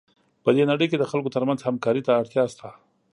په 0.43 0.49
دې 0.55 0.63
نړۍ 0.71 0.85
کې 0.89 0.97
د 0.99 1.05
خلکو 1.11 1.33
ترمنځ 1.35 1.59
همکارۍ 1.61 2.01
ته 2.07 2.11
اړتیا 2.21 2.43
شته. 2.53 2.69